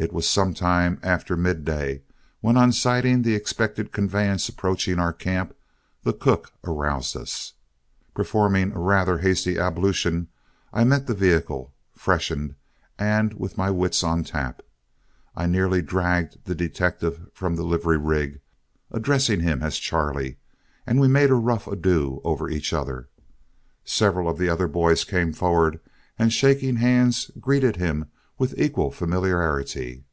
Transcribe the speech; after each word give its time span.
It 0.00 0.12
was 0.12 0.28
some 0.28 0.54
time 0.54 1.00
after 1.02 1.36
midday 1.36 2.02
when, 2.40 2.56
on 2.56 2.70
sighting 2.70 3.22
the 3.22 3.34
expected 3.34 3.90
conveyance 3.90 4.48
approaching 4.48 5.00
our 5.00 5.12
camp, 5.12 5.56
the 6.04 6.12
cook 6.12 6.52
aroused 6.62 7.16
us. 7.16 7.54
Performing 8.14 8.70
a 8.70 8.78
rather 8.78 9.18
hasty 9.18 9.58
ablution, 9.58 10.28
I 10.72 10.84
met 10.84 11.08
the 11.08 11.14
vehicle, 11.16 11.74
freshened, 11.96 12.54
and 12.96 13.32
with 13.40 13.58
my 13.58 13.72
wits 13.72 14.04
on 14.04 14.22
tap. 14.22 14.62
I 15.34 15.46
nearly 15.46 15.82
dragged 15.82 16.44
the 16.44 16.54
detective 16.54 17.28
from 17.34 17.56
the 17.56 17.64
livery 17.64 17.98
rig, 17.98 18.40
addressing 18.92 19.40
him 19.40 19.64
as 19.64 19.78
"Charley," 19.78 20.36
and 20.86 21.00
we 21.00 21.08
made 21.08 21.30
a 21.30 21.34
rough 21.34 21.66
ado 21.66 22.20
over 22.22 22.48
each 22.48 22.72
other. 22.72 23.08
Several 23.84 24.28
of 24.28 24.38
the 24.38 24.48
other 24.48 24.68
boys 24.68 25.02
came 25.02 25.32
forward 25.32 25.80
and, 26.16 26.32
shaking 26.32 26.76
hands, 26.76 27.32
greeted 27.40 27.74
him 27.74 28.04
with 28.40 28.56
equal 28.56 28.92
familiarity. 28.92 30.04